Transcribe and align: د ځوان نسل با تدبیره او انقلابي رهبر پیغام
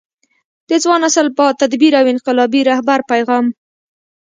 د 0.69 0.71
ځوان 0.83 0.99
نسل 1.05 1.27
با 1.37 1.47
تدبیره 1.61 1.97
او 2.01 2.07
انقلابي 2.13 2.61
رهبر 2.69 2.99
پیغام 3.11 3.45